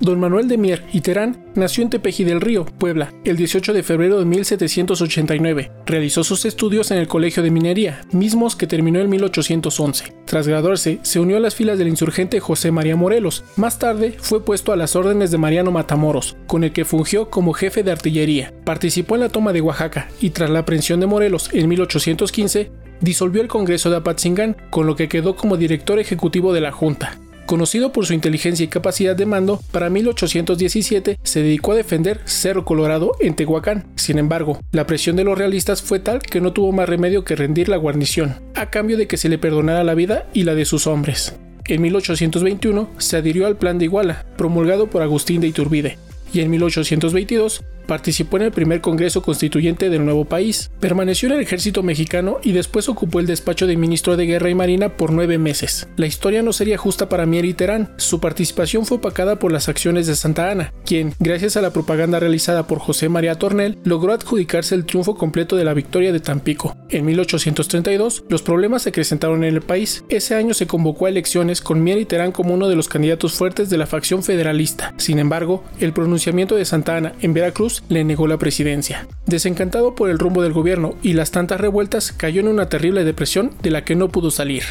Don 0.00 0.18
Manuel 0.18 0.48
de 0.48 0.56
Mier 0.56 0.82
y 0.94 1.02
Terán 1.02 1.44
nació 1.54 1.82
en 1.82 1.90
Tepeji 1.90 2.24
del 2.24 2.40
Río, 2.40 2.64
Puebla, 2.64 3.12
el 3.24 3.36
18 3.36 3.74
de 3.74 3.82
febrero 3.82 4.18
de 4.18 4.24
1789. 4.24 5.70
Realizó 5.84 6.24
sus 6.24 6.46
estudios 6.46 6.90
en 6.90 6.96
el 6.96 7.06
Colegio 7.06 7.42
de 7.42 7.50
Minería, 7.50 8.00
mismos 8.10 8.56
que 8.56 8.66
terminó 8.66 8.98
en 9.00 9.10
1811. 9.10 10.14
Tras 10.24 10.48
graduarse, 10.48 11.00
se 11.02 11.20
unió 11.20 11.36
a 11.36 11.40
las 11.40 11.54
filas 11.54 11.78
del 11.78 11.88
insurgente 11.88 12.40
José 12.40 12.70
María 12.70 12.96
Morelos. 12.96 13.44
Más 13.56 13.78
tarde, 13.78 14.14
fue 14.18 14.42
puesto 14.42 14.72
a 14.72 14.76
las 14.76 14.96
órdenes 14.96 15.30
de 15.30 15.36
Mariano 15.38 15.70
Matamoros, 15.70 16.34
con 16.46 16.64
el 16.64 16.72
que 16.72 16.86
fungió 16.86 17.28
como 17.28 17.52
jefe 17.52 17.82
de 17.82 17.92
artillería. 17.92 18.54
Participó 18.64 19.16
en 19.16 19.20
la 19.20 19.28
toma 19.28 19.52
de 19.52 19.60
Oaxaca 19.60 20.08
y 20.18 20.30
tras 20.30 20.48
la 20.48 20.60
aprehensión 20.60 21.00
de 21.00 21.08
Morelos 21.08 21.50
en 21.52 21.68
1815, 21.68 22.72
disolvió 23.02 23.42
el 23.42 23.48
Congreso 23.48 23.90
de 23.90 23.96
Apatzingán, 23.96 24.56
con 24.70 24.86
lo 24.86 24.96
que 24.96 25.10
quedó 25.10 25.36
como 25.36 25.58
director 25.58 25.98
ejecutivo 25.98 26.54
de 26.54 26.62
la 26.62 26.72
Junta. 26.72 27.18
Conocido 27.50 27.90
por 27.90 28.06
su 28.06 28.14
inteligencia 28.14 28.62
y 28.62 28.68
capacidad 28.68 29.16
de 29.16 29.26
mando, 29.26 29.60
para 29.72 29.90
1817 29.90 31.18
se 31.20 31.42
dedicó 31.42 31.72
a 31.72 31.74
defender 31.74 32.20
Cerro 32.24 32.64
Colorado 32.64 33.16
en 33.18 33.34
Tehuacán. 33.34 33.88
Sin 33.96 34.20
embargo, 34.20 34.60
la 34.70 34.86
presión 34.86 35.16
de 35.16 35.24
los 35.24 35.36
realistas 35.36 35.82
fue 35.82 35.98
tal 35.98 36.20
que 36.20 36.40
no 36.40 36.52
tuvo 36.52 36.70
más 36.70 36.88
remedio 36.88 37.24
que 37.24 37.34
rendir 37.34 37.68
la 37.68 37.76
guarnición, 37.76 38.36
a 38.54 38.70
cambio 38.70 38.96
de 38.96 39.08
que 39.08 39.16
se 39.16 39.28
le 39.28 39.36
perdonara 39.36 39.82
la 39.82 39.96
vida 39.96 40.28
y 40.32 40.44
la 40.44 40.54
de 40.54 40.64
sus 40.64 40.86
hombres. 40.86 41.34
En 41.64 41.82
1821 41.82 42.88
se 42.98 43.16
adhirió 43.16 43.48
al 43.48 43.56
Plan 43.56 43.78
de 43.78 43.86
Iguala, 43.86 44.26
promulgado 44.36 44.88
por 44.88 45.02
Agustín 45.02 45.40
de 45.40 45.48
Iturbide, 45.48 45.98
y 46.32 46.42
en 46.42 46.50
1822 46.50 47.64
participó 47.90 48.36
en 48.36 48.44
el 48.44 48.52
primer 48.52 48.80
Congreso 48.80 49.20
Constituyente 49.20 49.90
del 49.90 50.04
nuevo 50.04 50.24
país. 50.24 50.70
Permaneció 50.78 51.28
en 51.28 51.34
el 51.34 51.40
ejército 51.40 51.82
mexicano 51.82 52.38
y 52.40 52.52
después 52.52 52.88
ocupó 52.88 53.18
el 53.18 53.26
despacho 53.26 53.66
de 53.66 53.76
ministro 53.76 54.16
de 54.16 54.26
Guerra 54.26 54.48
y 54.48 54.54
Marina 54.54 54.96
por 54.96 55.10
nueve 55.10 55.38
meses. 55.38 55.88
La 55.96 56.06
historia 56.06 56.44
no 56.44 56.52
sería 56.52 56.78
justa 56.78 57.08
para 57.08 57.26
Mier 57.26 57.46
y 57.46 57.52
Terán. 57.52 57.92
Su 57.96 58.20
participación 58.20 58.86
fue 58.86 58.98
opacada 58.98 59.40
por 59.40 59.50
las 59.50 59.68
acciones 59.68 60.06
de 60.06 60.14
Santa 60.14 60.52
Ana, 60.52 60.72
quien, 60.86 61.14
gracias 61.18 61.56
a 61.56 61.62
la 61.62 61.72
propaganda 61.72 62.20
realizada 62.20 62.68
por 62.68 62.78
José 62.78 63.08
María 63.08 63.34
Tornel, 63.34 63.76
logró 63.82 64.12
adjudicarse 64.12 64.76
el 64.76 64.84
triunfo 64.84 65.16
completo 65.16 65.56
de 65.56 65.64
la 65.64 65.74
victoria 65.74 66.12
de 66.12 66.20
Tampico. 66.20 66.76
En 66.90 67.04
1832, 67.04 68.22
los 68.28 68.42
problemas 68.42 68.82
se 68.82 68.90
acrecentaron 68.90 69.42
en 69.42 69.52
el 69.52 69.62
país. 69.62 70.04
Ese 70.08 70.36
año 70.36 70.54
se 70.54 70.68
convocó 70.68 71.06
a 71.06 71.08
elecciones 71.08 71.60
con 71.60 71.82
Mier 71.82 71.98
y 71.98 72.04
Terán 72.04 72.30
como 72.30 72.54
uno 72.54 72.68
de 72.68 72.76
los 72.76 72.86
candidatos 72.86 73.32
fuertes 73.32 73.68
de 73.68 73.78
la 73.78 73.86
facción 73.86 74.22
federalista. 74.22 74.94
Sin 74.96 75.18
embargo, 75.18 75.64
el 75.80 75.92
pronunciamiento 75.92 76.54
de 76.54 76.64
Santa 76.64 76.96
Ana 76.96 77.14
en 77.20 77.34
Veracruz 77.34 77.79
le 77.88 78.04
negó 78.04 78.26
la 78.26 78.38
presidencia. 78.38 79.06
Desencantado 79.26 79.94
por 79.94 80.10
el 80.10 80.18
rumbo 80.18 80.42
del 80.42 80.52
gobierno 80.52 80.94
y 81.02 81.14
las 81.14 81.30
tantas 81.30 81.60
revueltas, 81.60 82.12
cayó 82.12 82.40
en 82.40 82.48
una 82.48 82.68
terrible 82.68 83.04
depresión 83.04 83.52
de 83.62 83.70
la 83.70 83.84
que 83.84 83.96
no 83.96 84.08
pudo 84.08 84.30
salir. 84.30 84.64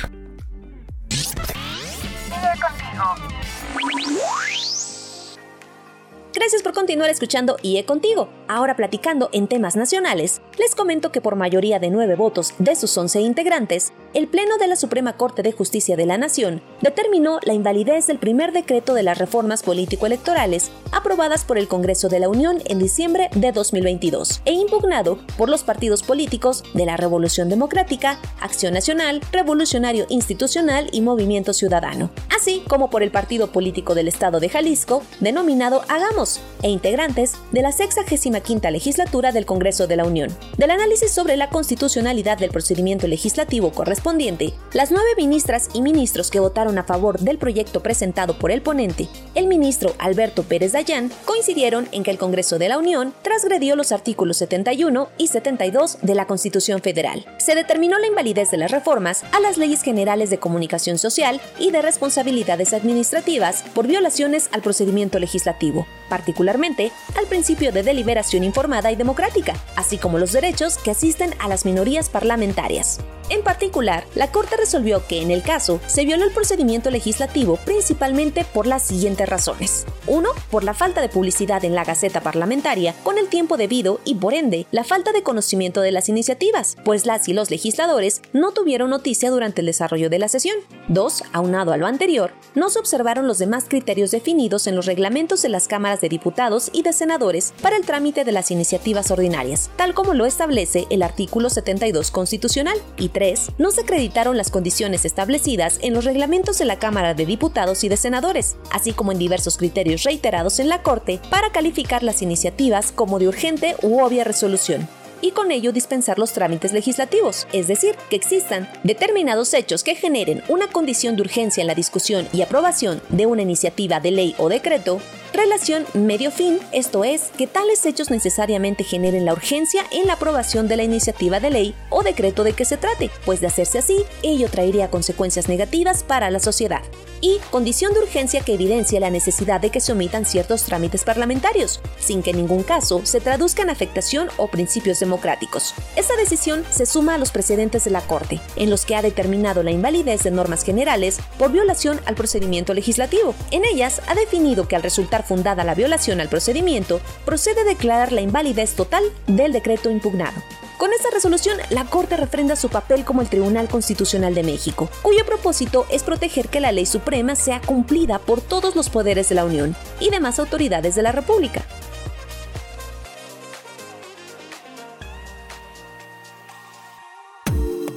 Gracias 6.40 6.64
por 6.64 6.72
continuar 6.72 7.10
escuchando 7.10 7.58
IE 7.64 7.84
Contigo. 7.84 8.30
Ahora 8.48 8.78
platicando 8.78 9.30
en 9.34 9.50
temas 9.50 9.76
nacionales, 9.76 10.42
les 10.58 10.74
comento 10.74 11.12
que 11.12 11.20
por 11.20 11.36
mayoría 11.36 11.80
de 11.80 11.90
nueve 11.90 12.16
votos 12.16 12.54
de 12.60 12.78
sus 12.78 12.98
11 12.98 13.20
integrantes, 13.20 13.92
el 14.14 14.30
Pleno 14.30 14.58
de 14.58 14.68
la 14.68 14.78
Suprema 14.78 15.18
Corte 15.18 15.44
de 15.44 15.52
Justicia 15.52 15.98
de 15.98 16.06
la 16.06 16.18
Nación 16.18 16.62
determinó 16.82 17.40
la 17.44 17.54
invalidez 17.54 18.08
del 18.08 18.20
primer 18.20 18.54
decreto 18.54 18.94
de 18.94 19.04
las 19.04 19.18
reformas 19.18 19.64
político-electorales 19.64 20.72
aprobadas 20.94 21.44
por 21.44 21.58
el 21.58 21.68
Congreso 21.68 22.08
de 22.08 22.22
la 22.22 22.30
Unión 22.30 22.62
en 22.66 22.80
diciembre 22.80 23.30
de 23.36 23.52
2022 23.52 24.42
e 24.46 24.54
impugnado 24.54 25.20
por 25.38 25.50
los 25.50 25.64
partidos 25.64 26.04
políticos 26.04 26.64
de 26.74 26.86
la 26.86 26.96
Revolución 26.96 27.50
Democrática, 27.50 28.18
Acción 28.40 28.74
Nacional, 28.74 29.20
Revolucionario 29.34 30.06
Institucional 30.08 30.88
y 30.94 31.02
Movimiento 31.02 31.52
Ciudadano, 31.52 32.12
así 32.34 32.64
como 32.70 32.90
por 32.90 33.04
el 33.04 33.12
partido 33.12 33.52
político 33.52 33.94
del 33.94 34.08
Estado 34.08 34.40
de 34.40 34.48
Jalisco, 34.48 35.04
denominado 35.20 35.84
Hagamos, 35.90 36.29
e 36.62 36.70
integrantes 36.70 37.34
de 37.52 37.62
la 37.62 37.72
65 37.72 38.70
legislatura 38.70 39.32
del 39.32 39.46
Congreso 39.46 39.88
de 39.88 39.96
la 39.96 40.06
Unión. 40.06 40.36
Del 40.58 40.72
análisis 40.72 41.12
sobre 41.12 41.38
la 41.38 41.50
constitucionalidad 41.50 42.38
del 42.38 42.52
procedimiento 42.52 43.08
legislativo 43.08 43.72
correspondiente, 43.72 44.54
las 44.74 44.92
nueve 44.92 45.10
ministras 45.18 45.70
y 45.74 45.82
ministros 45.82 46.30
que 46.30 46.40
votaron 46.40 46.78
a 46.78 46.84
favor 46.84 47.20
del 47.20 47.38
proyecto 47.38 47.82
presentado 47.82 48.38
por 48.38 48.52
el 48.52 48.62
ponente, 48.62 49.08
el 49.36 49.48
ministro 49.48 49.94
Alberto 49.98 50.44
Pérez 50.44 50.74
Dayán, 50.74 51.12
coincidieron 51.26 51.88
en 51.92 52.04
que 52.04 52.12
el 52.12 52.18
Congreso 52.18 52.60
de 52.60 52.70
la 52.70 52.78
Unión 52.78 53.14
transgredió 53.22 53.76
los 53.76 53.92
artículos 53.92 54.38
71 54.38 55.10
y 55.18 55.28
72 55.28 56.00
de 56.02 56.16
la 56.16 56.28
Constitución 56.28 56.82
Federal. 56.82 57.26
Se 57.38 57.56
determinó 57.56 57.98
la 58.00 58.08
invalidez 58.08 58.52
de 58.52 58.58
las 58.58 58.72
reformas 58.72 59.24
a 59.32 59.40
las 59.40 59.58
leyes 59.58 59.82
generales 59.82 60.30
de 60.30 60.40
comunicación 60.40 60.98
social 60.98 61.42
y 61.58 61.72
de 61.72 61.82
responsabilidades 61.82 62.74
administrativas 62.74 63.64
por 63.74 63.88
violaciones 63.88 64.50
al 64.52 64.62
procedimiento 64.62 65.20
legislativo, 65.20 65.88
particularmente 66.10 66.92
al 67.18 67.28
principio 67.28 67.72
de 67.72 67.84
deliberación 67.84 68.44
informada 68.44 68.92
y 68.92 68.96
democrática, 68.96 69.54
así 69.76 69.98
como 69.98 70.18
los 70.18 70.34
derechos 70.34 70.78
que 70.78 70.92
asisten 70.92 71.34
a 71.40 71.48
las 71.48 71.66
minorías 71.66 72.10
parlamentarias. 72.10 73.00
En 73.30 73.44
particular, 73.44 74.06
la 74.16 74.32
Corte 74.32 74.58
resolvió 74.58 75.06
que 75.06 75.22
en 75.22 75.30
el 75.30 75.44
caso 75.44 75.80
se 75.86 76.04
violó 76.04 76.26
el 76.26 76.34
procedimiento 76.34 76.90
legislativo 76.90 77.58
principalmente 77.64 78.44
por 78.44 78.66
las 78.66 78.82
siguientes 78.82 79.30
razones. 79.30 79.86
1. 80.08 80.28
Por 80.50 80.64
la 80.64 80.74
falta 80.74 81.00
de 81.00 81.10
publicidad 81.10 81.64
en 81.64 81.76
la 81.76 81.84
Gaceta 81.84 82.22
Parlamentaria 82.22 82.96
con 83.04 83.20
el 83.20 83.28
tiempo 83.28 83.56
debido 83.56 84.00
y 84.04 84.16
por 84.16 84.34
ende 84.34 84.66
la 84.72 84.84
falta 84.84 85.12
de 85.12 85.22
conocimiento 85.22 85.82
de 85.82 85.92
las 85.92 86.10
iniciativas, 86.10 86.76
pues 86.84 87.06
las 87.06 87.28
y 87.30 87.34
los 87.34 87.52
legisladores 87.52 88.24
no 88.34 88.52
tuvieron 88.52 88.90
noticia 88.90 89.30
durante 89.30 89.62
el 89.62 89.68
desarrollo 89.68 90.10
de 90.10 90.18
la 90.18 90.28
sesión. 90.28 90.58
2. 90.88 91.24
Aunado 91.32 91.72
a 91.72 91.78
lo 91.78 91.86
anterior, 91.86 92.32
no 92.56 92.72
se 92.72 92.80
observaron 92.80 93.28
los 93.28 93.38
demás 93.38 93.66
criterios 93.70 94.10
definidos 94.10 94.66
en 94.66 94.76
los 94.76 94.88
reglamentos 94.88 95.44
de 95.44 95.50
las 95.50 95.68
cámaras 95.68 96.02
de 96.02 96.10
diputados 96.10 96.72
y 96.74 96.82
de 96.82 96.94
senadores 96.94 97.54
para 97.62 97.78
el 97.78 97.86
trámite 97.86 98.24
de 98.24 98.32
las 98.32 98.50
iniciativas 98.50 99.12
ordinarias, 99.12 99.70
tal 99.76 99.94
como 99.94 100.16
lo 100.16 100.26
establece 100.26 100.88
el 100.90 101.04
artículo 101.04 101.52
72 101.52 102.10
constitucional. 102.10 102.78
Y 102.98 103.10
3. 103.10 103.19
No 103.58 103.72
se 103.72 103.82
acreditaron 103.82 104.38
las 104.38 104.50
condiciones 104.50 105.04
establecidas 105.04 105.78
en 105.82 105.94
los 105.94 106.06
reglamentos 106.06 106.58
de 106.58 106.64
la 106.64 106.80
Cámara 106.80 107.14
de 107.14 107.26
Diputados 107.26 107.84
y 107.84 107.90
de 107.90 107.98
Senadores, 107.98 108.56
así 108.72 108.94
como 108.94 109.12
en 109.12 109.20
diversos 109.20 109.58
criterios 109.58 110.04
reiterados 110.04 110.60
en 110.60 110.70
la 110.70 110.84
Corte 110.84 111.20
para 111.30 111.52
calificar 111.52 112.02
las 112.02 112.22
iniciativas 112.22 112.94
como 112.94 113.20
de 113.20 113.28
urgente 113.28 113.76
u 113.82 114.02
obvia 114.02 114.24
resolución 114.24 114.88
y 115.22 115.32
con 115.32 115.52
ello 115.52 115.72
dispensar 115.72 116.18
los 116.18 116.32
trámites 116.32 116.74
legislativos, 116.74 117.48
es 117.52 117.68
decir, 117.68 117.96
que 118.10 118.16
existan 118.16 118.70
determinados 118.84 119.54
hechos 119.54 119.84
que 119.84 119.96
generen 119.96 120.44
una 120.48 120.68
condición 120.68 121.16
de 121.16 121.24
urgencia 121.24 121.62
en 121.62 121.68
la 121.68 121.76
discusión 121.76 122.28
y 122.32 122.42
aprobación 122.42 123.02
de 123.10 123.26
una 123.26 123.42
iniciativa 123.42 124.00
de 124.00 124.12
ley 124.12 124.36
o 124.38 124.48
decreto, 124.48 125.02
Relación 125.34 125.86
medio-fin, 125.94 126.60
esto 126.72 127.04
es, 127.04 127.32
que 127.38 127.46
tales 127.46 127.86
hechos 127.86 128.10
necesariamente 128.10 128.84
generen 128.84 129.26
la 129.26 129.34
urgencia 129.34 129.84
en 129.92 130.08
la 130.08 130.14
aprobación 130.14 130.68
de 130.68 130.76
la 130.76 130.84
iniciativa 130.84 131.40
de 131.40 131.52
ley 131.52 131.76
o 131.90 132.02
decreto 132.02 132.44
de 132.44 132.54
que 132.54 132.66
se 132.66 132.78
trate, 132.78 133.12
pues 133.26 133.40
de 133.40 133.48
hacerse 133.48 133.78
así, 133.78 134.06
ello 134.24 134.50
traería 134.50 134.90
consecuencias 134.90 135.48
negativas 135.48 136.04
para 136.04 136.32
la 136.32 136.40
sociedad. 136.40 136.82
Y 137.22 137.38
condición 137.52 137.94
de 137.94 138.00
urgencia 138.00 138.42
que 138.42 138.54
evidencia 138.54 139.00
la 139.00 139.10
necesidad 139.10 139.60
de 139.62 139.70
que 139.70 139.82
se 139.82 139.92
omitan 139.92 140.26
ciertos 140.26 140.64
trámites 140.64 141.04
parlamentarios, 141.04 141.82
sin 142.00 142.24
que 142.24 142.32
en 142.32 142.38
ningún 142.38 142.64
caso 142.64 143.02
se 143.04 143.20
traduzca 143.20 143.62
en 143.62 143.70
afectación 143.70 144.30
o 144.38 144.48
principios 144.48 145.00
democráticos. 145.00 145.76
Esta 145.96 146.16
decisión 146.16 146.64
se 146.72 146.86
suma 146.86 147.16
a 147.16 147.18
los 147.18 147.32
precedentes 147.32 147.84
de 147.84 147.92
la 147.92 148.02
Corte, 148.02 148.40
en 148.56 148.70
los 148.70 148.86
que 148.86 148.96
ha 148.96 149.02
determinado 149.02 149.64
la 149.64 149.72
invalidez 149.72 150.24
de 150.24 150.32
normas 150.32 150.64
generales 150.64 151.20
por 151.38 151.52
violación 151.52 152.00
al 152.06 152.16
procedimiento 152.16 152.74
legislativo. 152.74 153.36
En 153.52 153.66
ellas 153.66 154.02
ha 154.08 154.16
definido 154.16 154.68
que 154.68 154.78
al 154.78 154.84
resultar 154.84 155.19
fundada 155.24 155.64
la 155.64 155.76
violación 155.76 156.22
al 156.22 156.30
procedimiento, 156.30 157.02
procede 157.26 157.62
a 157.62 157.66
declarar 157.66 158.12
la 158.12 158.22
invalidez 158.22 158.76
total 158.76 159.04
del 159.28 159.52
decreto 159.52 159.90
impugnado. 159.90 160.42
Con 160.80 160.94
esta 160.94 161.10
resolución, 161.14 161.58
la 161.72 161.84
Corte 161.84 162.16
refrenda 162.16 162.56
su 162.56 162.70
papel 162.70 163.04
como 163.04 163.22
el 163.22 163.28
Tribunal 163.28 163.68
Constitucional 163.68 164.34
de 164.34 164.44
México, 164.44 164.90
cuyo 165.02 165.26
propósito 165.26 165.86
es 165.92 166.04
proteger 166.04 166.48
que 166.48 166.62
la 166.62 166.72
ley 166.72 166.86
suprema 166.86 167.36
sea 167.36 167.60
cumplida 167.60 168.18
por 168.20 168.40
todos 168.40 168.78
los 168.78 168.90
poderes 168.90 169.28
de 169.28 169.36
la 169.36 169.44
Unión 169.44 169.76
y 170.00 170.10
demás 170.10 170.40
autoridades 170.40 170.96
de 170.96 171.02
la 171.02 171.12
República. 171.12 171.66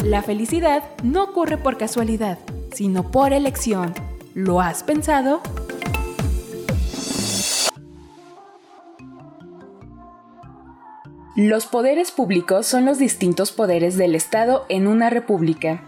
La 0.04 0.20
felicidad 0.20 0.82
no 1.04 1.22
ocurre 1.22 1.58
por 1.58 1.78
casualidad, 1.78 2.36
sino 2.74 3.12
por 3.12 3.32
elección. 3.32 3.94
¿Lo 4.34 4.60
has 4.60 4.82
pensado? 4.82 5.40
Los 11.34 11.64
poderes 11.64 12.10
públicos 12.10 12.66
son 12.66 12.84
los 12.84 12.98
distintos 12.98 13.52
poderes 13.52 13.96
del 13.96 14.14
Estado 14.14 14.66
en 14.68 14.86
una 14.86 15.08
república. 15.08 15.80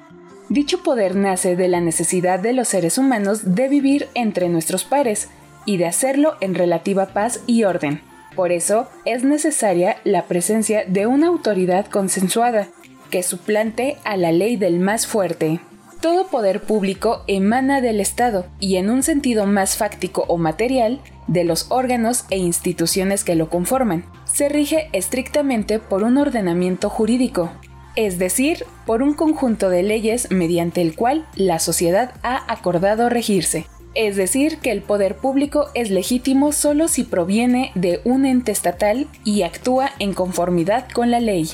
Dicho 0.49 0.83
poder 0.83 1.17
nace 1.17 1.55
de 1.55 1.69
la 1.69 1.83
necesidad 1.83 2.39
de 2.39 2.55
los 2.55 2.69
seres 2.69 2.97
humanos 2.97 3.55
de 3.55 3.69
vivir 3.69 4.09
entre 4.15 4.49
nuestros 4.49 4.85
pares 4.85 5.29
y 5.67 5.77
de 5.77 5.85
hacerlo 5.85 6.37
en 6.41 6.55
relativa 6.55 7.09
paz 7.09 7.41
y 7.47 7.65
orden. 7.65 8.01
Por 8.35 8.53
eso 8.53 8.89
es 9.05 9.23
necesaria 9.23 9.99
la 10.05 10.25
presencia 10.25 10.87
de 10.87 11.07
una 11.07 11.27
autoridad 11.27 11.87
consensuada 11.89 12.69
que 13.11 13.23
suplante 13.23 13.99
a 14.05 14.17
la 14.17 14.33
ley 14.33 14.57
del 14.57 14.81
más 14.81 15.07
fuerte. 15.07 15.61
Todo 16.01 16.29
poder 16.29 16.63
público 16.63 17.23
emana 17.27 17.83
del 17.83 18.01
Estado 18.01 18.47
y 18.61 18.77
en 18.77 18.89
un 18.89 19.03
sentido 19.03 19.45
más 19.45 19.77
fáctico 19.77 20.25
o 20.27 20.39
material 20.39 21.01
de 21.27 21.45
los 21.45 21.67
órganos 21.71 22.25
e 22.31 22.39
instituciones 22.39 23.25
que 23.25 23.35
lo 23.35 23.49
conforman 23.49 24.05
se 24.25 24.49
rige 24.49 24.89
estrictamente 24.93 25.79
por 25.79 26.03
un 26.03 26.19
ordenamiento 26.19 26.91
jurídico, 26.91 27.51
es 27.97 28.19
decir, 28.19 28.65
por 28.87 29.03
un 29.03 29.15
conjunto 29.15 29.71
de 29.71 29.83
leyes 29.83 30.31
mediante 30.31 30.83
el 30.83 30.97
cual 30.97 31.27
la 31.37 31.59
sociedad 31.59 32.13
ha 32.23 32.53
acordado 32.53 33.09
regirse. 33.09 33.67
Es 33.95 34.17
decir, 34.17 34.59
que 34.59 34.73
el 34.73 34.83
poder 34.83 35.17
público 35.17 35.69
es 35.75 35.91
legítimo 35.91 36.51
solo 36.51 36.89
si 36.89 37.05
proviene 37.05 37.71
de 37.77 38.01
un 38.05 38.27
ente 38.27 38.51
estatal 38.51 39.07
y 39.25 39.43
actúa 39.43 39.91
en 40.01 40.15
conformidad 40.15 40.89
con 40.93 41.13
la 41.13 41.21
ley. 41.21 41.49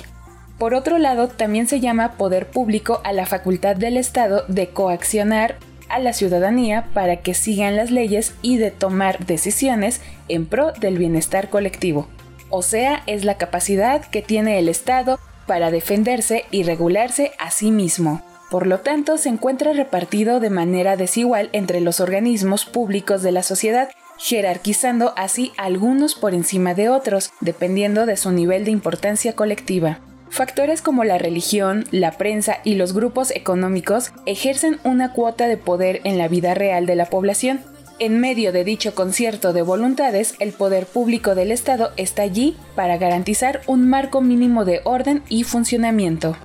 Por 0.57 0.75
otro 0.75 0.99
lado, 0.99 1.29
también 1.29 1.67
se 1.67 1.81
llama 1.81 2.13
poder 2.13 2.51
público 2.51 3.01
a 3.05 3.13
la 3.13 3.27
facultad 3.27 3.77
del 3.77 3.99
Estado 3.99 4.45
de 4.49 4.69
coaccionar 4.69 5.57
a 5.91 5.99
la 5.99 6.13
ciudadanía 6.13 6.87
para 6.95 7.17
que 7.17 7.35
sigan 7.35 7.77
las 7.77 7.91
leyes 7.91 8.35
y 8.43 8.57
de 8.57 8.71
tomar 8.71 9.27
decisiones 9.27 10.01
en 10.29 10.47
pro 10.47 10.73
del 10.73 10.99
bienestar 10.99 11.51
colectivo. 11.51 12.09
O 12.49 12.63
sea, 12.63 13.03
es 13.07 13.25
la 13.25 13.37
capacidad 13.37 14.03
que 14.03 14.23
tiene 14.23 14.59
el 14.59 14.69
Estado 14.69 15.19
para 15.47 15.71
defenderse 15.71 16.45
y 16.51 16.63
regularse 16.63 17.33
a 17.39 17.51
sí 17.51 17.71
mismo. 17.71 18.23
Por 18.51 18.67
lo 18.67 18.81
tanto, 18.81 19.17
se 19.17 19.29
encuentra 19.29 19.73
repartido 19.73 20.41
de 20.41 20.51
manera 20.51 20.97
desigual 20.97 21.51
entre 21.53 21.81
los 21.81 22.01
organismos 22.01 22.65
públicos 22.65 23.23
de 23.23 23.31
la 23.31 23.45
sociedad, 23.45 23.91
jerarquizando 24.19 25.15
así 25.17 25.53
algunos 25.57 26.17
por 26.17 26.35
encima 26.35 26.75
de 26.75 26.89
otros, 26.89 27.33
dependiendo 27.41 28.07
de 28.07 28.17
su 28.17 28.33
nivel 28.33 28.65
de 28.65 28.73
importancia 28.73 29.35
colectiva. 29.35 30.01
Factores 30.31 30.81
como 30.81 31.03
la 31.03 31.19
religión, 31.19 31.85
la 31.91 32.13
prensa 32.13 32.59
y 32.63 32.77
los 32.77 32.95
grupos 32.95 33.33
económicos 33.33 34.13
ejercen 34.27 34.79
una 34.85 35.13
cuota 35.13 35.49
de 35.49 35.57
poder 35.57 36.01
en 36.05 36.19
la 36.19 36.29
vida 36.29 36.55
real 36.55 36.87
de 36.87 36.95
la 36.95 37.07
población. 37.07 37.61
En 37.99 38.21
medio 38.21 38.53
de 38.53 38.63
dicho 38.65 38.95
concierto 38.95 39.53
de 39.53 39.63
voluntades, 39.63 40.37
el 40.39 40.53
poder 40.53 40.87
público 40.87 41.35
del 41.35 41.51
Estado 41.51 41.91
está 41.97 42.23
allí 42.23 42.57
para 42.77 42.97
garantizar 42.97 43.61
un 43.67 43.89
marco 43.91 44.21
mínimo 44.21 44.65
de 44.65 44.81
orden 44.85 45.23
y 45.29 45.43
funcionamiento. 45.43 46.37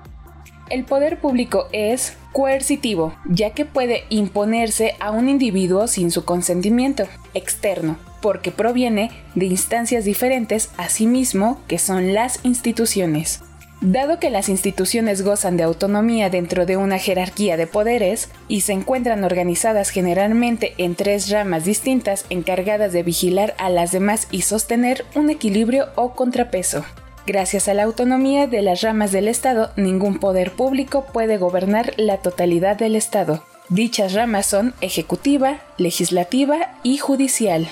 El 0.72 0.84
poder 0.84 1.22
público 1.22 1.68
es 1.72 2.18
coercitivo, 2.34 3.16
ya 3.30 3.52
que 3.52 3.66
puede 3.66 4.04
imponerse 4.10 4.96
a 5.00 5.12
un 5.12 5.30
individuo 5.30 5.86
sin 5.86 6.10
su 6.10 6.26
consentimiento 6.26 7.04
externo, 7.36 7.98
porque 8.20 8.52
proviene 8.52 9.12
de 9.36 9.46
instancias 9.46 10.06
diferentes 10.06 10.72
a 10.78 10.90
sí 10.90 11.06
mismo 11.06 11.62
que 11.68 11.78
son 11.78 12.16
las 12.16 12.44
instituciones. 12.44 13.45
Dado 13.82 14.20
que 14.20 14.30
las 14.30 14.50
instituciones 14.50 15.22
gozan 15.22 15.58
de 15.58 15.64
autonomía 15.64 16.30
dentro 16.30 16.66
de 16.66 16.78
una 16.78 16.98
jerarquía 16.98 17.58
de 17.58 17.68
poderes 17.68 18.30
y 18.48 18.62
se 18.62 18.74
encuentran 18.74 19.24
organizadas 19.24 19.90
generalmente 19.90 20.74
en 20.78 20.96
tres 20.96 21.30
ramas 21.30 21.66
distintas 21.66 22.26
encargadas 22.30 22.94
de 22.94 23.04
vigilar 23.04 23.54
a 23.58 23.70
las 23.70 23.92
demás 23.92 24.28
y 24.32 24.42
sostener 24.42 25.06
un 25.14 25.30
equilibrio 25.30 25.90
o 25.96 26.14
contrapeso. 26.14 26.86
Gracias 27.28 27.68
a 27.68 27.74
la 27.74 27.84
autonomía 27.84 28.48
de 28.48 28.62
las 28.62 28.82
ramas 28.82 29.12
del 29.12 29.28
Estado, 29.28 29.72
ningún 29.76 30.20
poder 30.20 30.52
público 30.52 31.06
puede 31.12 31.38
gobernar 31.38 31.94
la 31.98 32.18
totalidad 32.18 32.78
del 32.78 32.96
Estado. 32.96 33.44
Dichas 33.68 34.14
ramas 34.14 34.46
son 34.46 34.74
ejecutiva, 34.80 35.60
legislativa 35.78 36.76
y 36.84 36.98
judicial. 36.98 37.68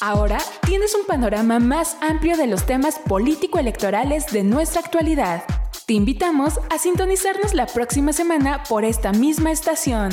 Ahora 0.00 0.38
tienes 0.64 0.94
un 0.94 1.04
panorama 1.04 1.58
más 1.58 1.98
amplio 2.00 2.38
de 2.38 2.46
los 2.46 2.64
temas 2.64 2.98
político-electorales 2.98 4.28
de 4.32 4.42
nuestra 4.42 4.80
actualidad. 4.80 5.44
Te 5.86 5.92
invitamos 5.92 6.58
a 6.70 6.78
sintonizarnos 6.78 7.52
la 7.52 7.66
próxima 7.66 8.14
semana 8.14 8.62
por 8.66 8.86
esta 8.86 9.12
misma 9.12 9.52
estación. 9.52 10.10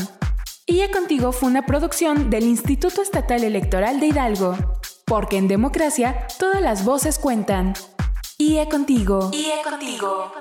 IE 0.66 0.92
Contigo 0.92 1.32
fue 1.32 1.48
una 1.48 1.66
producción 1.66 2.30
del 2.30 2.44
Instituto 2.44 3.02
Estatal 3.02 3.46
Electoral 3.46 4.02
de 4.02 4.08
Hidalgo, 4.08 4.58
porque 5.06 5.38
en 5.38 5.48
democracia 5.48 6.28
todas 6.38 6.62
las 6.62 6.84
voces 6.84 7.18
cuentan. 7.18 7.74
IE 8.40 8.70
contigo. 8.70 9.32
IE 9.34 9.64
contigo. 9.64 10.32